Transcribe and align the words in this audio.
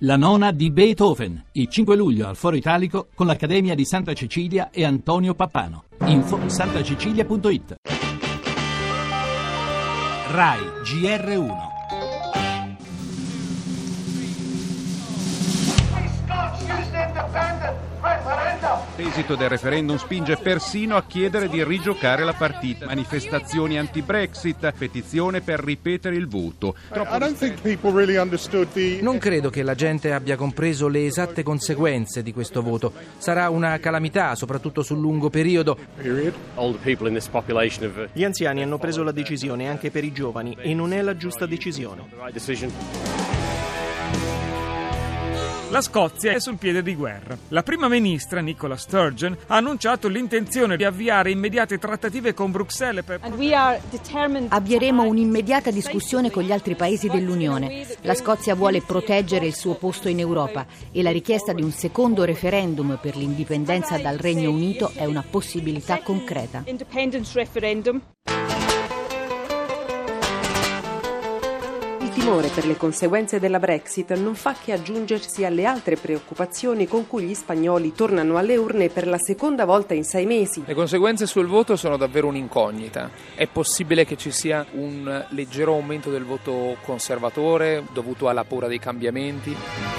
La 0.00 0.16
nona 0.16 0.52
di 0.52 0.70
Beethoven, 0.70 1.42
il 1.52 1.68
5 1.68 1.96
luglio 1.96 2.28
al 2.28 2.36
Foro 2.36 2.54
Italico 2.54 3.08
con 3.14 3.26
l'Accademia 3.26 3.74
di 3.74 3.86
Santa 3.86 4.12
Cecilia 4.12 4.68
e 4.70 4.84
Antonio 4.84 5.32
Pappano. 5.32 5.84
Info 6.04 6.38
santacecilia.it 6.50 7.76
RAI 10.28 10.60
GR1 10.84 11.65
L'esito 18.96 19.34
del 19.34 19.50
referendum 19.50 19.98
spinge 19.98 20.38
persino 20.38 20.96
a 20.96 21.04
chiedere 21.04 21.50
di 21.50 21.62
rigiocare 21.62 22.24
la 22.24 22.32
partita. 22.32 22.86
Manifestazioni 22.86 23.78
anti-Brexit, 23.78 24.72
petizione 24.72 25.42
per 25.42 25.60
ripetere 25.60 26.16
il 26.16 26.26
voto. 26.26 26.74
Non 29.00 29.18
credo 29.18 29.50
che 29.50 29.62
la 29.62 29.74
gente 29.74 30.12
abbia 30.12 30.36
compreso 30.36 30.88
le 30.88 31.04
esatte 31.04 31.42
conseguenze 31.42 32.22
di 32.22 32.32
questo 32.32 32.62
voto. 32.62 32.90
Sarà 33.18 33.50
una 33.50 33.78
calamità, 33.78 34.34
soprattutto 34.34 34.82
sul 34.82 34.98
lungo 34.98 35.28
periodo. 35.28 35.76
Gli 38.12 38.24
anziani 38.24 38.62
hanno 38.62 38.78
preso 38.78 39.02
la 39.02 39.12
decisione 39.12 39.68
anche 39.68 39.90
per 39.90 40.04
i 40.04 40.12
giovani 40.12 40.56
e 40.58 40.72
non 40.72 40.94
è 40.94 41.02
la 41.02 41.16
giusta 41.18 41.44
decisione. 41.44 42.04
La 45.70 45.80
Scozia 45.80 46.32
è 46.32 46.38
sul 46.38 46.56
piede 46.56 46.80
di 46.80 46.94
guerra. 46.94 47.36
La 47.48 47.64
prima 47.64 47.88
ministra, 47.88 48.40
Nicola 48.40 48.76
Sturgeon, 48.76 49.36
ha 49.48 49.56
annunciato 49.56 50.06
l'intenzione 50.06 50.76
di 50.76 50.84
avviare 50.84 51.32
immediate 51.32 51.76
trattative 51.76 52.34
con 52.34 52.52
Bruxelles 52.52 53.04
per... 53.04 53.18
Avvieremo 54.48 55.02
un'immediata 55.02 55.72
discussione 55.72 56.30
con 56.30 56.44
gli 56.44 56.52
altri 56.52 56.76
paesi 56.76 57.08
dell'Unione. 57.08 57.84
La 58.02 58.14
Scozia 58.14 58.54
vuole 58.54 58.80
proteggere 58.80 59.46
il 59.46 59.54
suo 59.54 59.74
posto 59.74 60.08
in 60.08 60.20
Europa 60.20 60.66
e 60.92 61.02
la 61.02 61.10
richiesta 61.10 61.52
di 61.52 61.62
un 61.62 61.72
secondo 61.72 62.24
referendum 62.24 62.96
per 63.02 63.16
l'indipendenza 63.16 63.98
dal 63.98 64.18
Regno 64.18 64.50
Unito 64.50 64.92
è 64.94 65.04
una 65.04 65.24
possibilità 65.28 66.00
concreta. 66.00 66.64
Timore 72.16 72.48
per 72.48 72.64
le 72.64 72.78
conseguenze 72.78 73.38
della 73.38 73.58
Brexit 73.58 74.14
non 74.14 74.34
fa 74.34 74.54
che 74.54 74.72
aggiungersi 74.72 75.44
alle 75.44 75.66
altre 75.66 75.96
preoccupazioni 75.96 76.88
con 76.88 77.06
cui 77.06 77.24
gli 77.24 77.34
spagnoli 77.34 77.92
tornano 77.92 78.38
alle 78.38 78.56
urne 78.56 78.88
per 78.88 79.06
la 79.06 79.18
seconda 79.18 79.66
volta 79.66 79.92
in 79.92 80.04
sei 80.04 80.24
mesi. 80.24 80.62
Le 80.64 80.72
conseguenze 80.72 81.26
sul 81.26 81.46
voto 81.46 81.76
sono 81.76 81.98
davvero 81.98 82.28
un'incognita. 82.28 83.10
È 83.34 83.46
possibile 83.46 84.06
che 84.06 84.16
ci 84.16 84.30
sia 84.30 84.64
un 84.72 85.26
leggero 85.30 85.74
aumento 85.74 86.10
del 86.10 86.24
voto 86.24 86.78
conservatore 86.82 87.84
dovuto 87.92 88.28
alla 88.28 88.44
paura 88.44 88.66
dei 88.66 88.78
cambiamenti? 88.78 89.95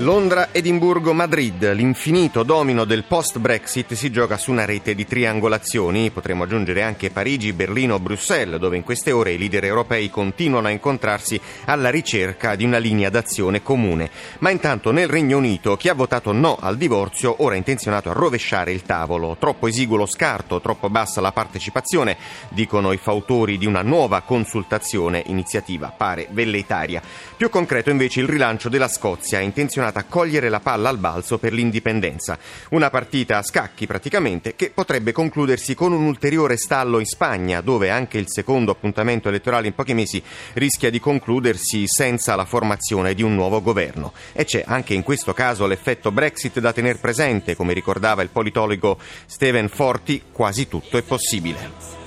Londra, 0.00 0.48
Edimburgo, 0.52 1.14
Madrid. 1.14 1.72
L'infinito 1.72 2.42
domino 2.42 2.84
del 2.84 3.04
post-Brexit 3.04 3.94
si 3.94 4.10
gioca 4.10 4.36
su 4.36 4.50
una 4.50 4.66
rete 4.66 4.94
di 4.94 5.06
triangolazioni. 5.06 6.10
Potremmo 6.10 6.42
aggiungere 6.42 6.82
anche 6.82 7.08
Parigi, 7.08 7.54
Berlino, 7.54 7.98
Bruxelles, 7.98 8.60
dove 8.60 8.76
in 8.76 8.82
queste 8.82 9.10
ore 9.10 9.32
i 9.32 9.38
leader 9.38 9.64
europei 9.64 10.10
continuano 10.10 10.66
a 10.66 10.70
incontrarsi 10.70 11.40
alla 11.64 11.88
ricerca 11.88 12.56
di 12.56 12.64
una 12.64 12.76
linea 12.76 13.08
d'azione 13.08 13.62
comune. 13.62 14.10
Ma 14.40 14.50
intanto 14.50 14.90
nel 14.90 15.08
Regno 15.08 15.38
Unito 15.38 15.78
chi 15.78 15.88
ha 15.88 15.94
votato 15.94 16.30
no 16.30 16.58
al 16.60 16.76
divorzio 16.76 17.36
ora 17.38 17.54
è 17.54 17.58
intenzionato 17.58 18.10
a 18.10 18.12
rovesciare 18.12 18.72
il 18.72 18.82
tavolo. 18.82 19.38
Troppo 19.40 19.66
esiguo 19.66 19.96
lo 19.96 20.06
scarto, 20.06 20.60
troppo 20.60 20.90
bassa 20.90 21.22
la 21.22 21.32
partecipazione, 21.32 22.18
dicono 22.50 22.92
i 22.92 22.98
fautori 22.98 23.56
di 23.56 23.64
una 23.64 23.80
nuova 23.80 24.20
consultazione, 24.20 25.22
iniziativa 25.28 25.90
pare 25.96 26.28
velleitaria. 26.32 27.00
Più 27.34 27.48
concreto 27.48 27.88
invece 27.88 28.20
il 28.20 28.28
rilancio 28.28 28.68
della 28.68 28.88
Scozia, 28.88 29.40
intenzionato 29.40 29.84
a 29.94 30.04
cogliere 30.04 30.48
la 30.48 30.60
palla 30.60 30.88
al 30.88 30.98
balzo 30.98 31.38
per 31.38 31.52
l'indipendenza. 31.52 32.38
Una 32.70 32.90
partita 32.90 33.38
a 33.38 33.42
scacchi 33.42 33.86
praticamente 33.86 34.56
che 34.56 34.70
potrebbe 34.70 35.12
concludersi 35.12 35.74
con 35.74 35.92
un 35.92 36.04
ulteriore 36.04 36.56
stallo 36.56 36.98
in 36.98 37.06
Spagna, 37.06 37.60
dove 37.60 37.90
anche 37.90 38.18
il 38.18 38.28
secondo 38.28 38.72
appuntamento 38.72 39.28
elettorale 39.28 39.68
in 39.68 39.74
pochi 39.74 39.94
mesi 39.94 40.22
rischia 40.54 40.90
di 40.90 40.98
concludersi 40.98 41.86
senza 41.86 42.34
la 42.34 42.44
formazione 42.44 43.14
di 43.14 43.22
un 43.22 43.34
nuovo 43.34 43.62
governo. 43.62 44.12
E 44.32 44.44
c'è 44.44 44.64
anche 44.66 44.94
in 44.94 45.02
questo 45.02 45.32
caso 45.32 45.66
l'effetto 45.66 46.10
Brexit 46.10 46.58
da 46.58 46.72
tenere 46.72 46.98
presente, 46.98 47.54
come 47.54 47.72
ricordava 47.72 48.22
il 48.22 48.30
politologo 48.30 48.98
Steven 49.26 49.68
Forti, 49.68 50.22
quasi 50.32 50.68
tutto 50.68 50.96
è 50.96 51.02
possibile. 51.02 52.05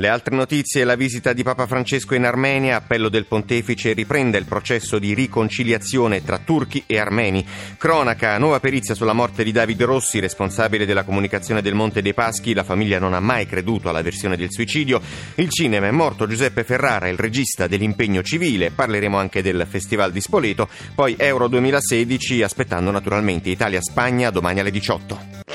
Le 0.00 0.06
altre 0.06 0.36
notizie, 0.36 0.84
la 0.84 0.94
visita 0.94 1.32
di 1.32 1.42
Papa 1.42 1.66
Francesco 1.66 2.14
in 2.14 2.24
Armenia, 2.24 2.76
appello 2.76 3.08
del 3.08 3.26
pontefice 3.26 3.94
riprende 3.94 4.38
il 4.38 4.44
processo 4.44 5.00
di 5.00 5.12
riconciliazione 5.12 6.22
tra 6.22 6.38
turchi 6.38 6.84
e 6.86 7.00
armeni. 7.00 7.44
Cronaca, 7.76 8.38
nuova 8.38 8.60
perizia 8.60 8.94
sulla 8.94 9.12
morte 9.12 9.42
di 9.42 9.50
Davide 9.50 9.86
Rossi, 9.86 10.20
responsabile 10.20 10.86
della 10.86 11.02
comunicazione 11.02 11.62
del 11.62 11.74
Monte 11.74 12.00
dei 12.00 12.14
Paschi, 12.14 12.54
la 12.54 12.62
famiglia 12.62 13.00
non 13.00 13.12
ha 13.12 13.18
mai 13.18 13.46
creduto 13.46 13.88
alla 13.88 14.02
versione 14.02 14.36
del 14.36 14.52
suicidio. 14.52 15.00
Il 15.34 15.48
cinema 15.50 15.88
è 15.88 15.90
morto 15.90 16.28
Giuseppe 16.28 16.62
Ferrara, 16.62 17.08
il 17.08 17.18
regista 17.18 17.66
dell'impegno 17.66 18.22
civile, 18.22 18.70
parleremo 18.70 19.18
anche 19.18 19.42
del 19.42 19.66
Festival 19.68 20.12
di 20.12 20.20
Spoleto, 20.20 20.68
poi 20.94 21.16
Euro 21.18 21.48
2016, 21.48 22.44
aspettando 22.44 22.92
naturalmente 22.92 23.50
Italia-Spagna 23.50 24.30
domani 24.30 24.60
alle 24.60 24.70
18. 24.70 25.47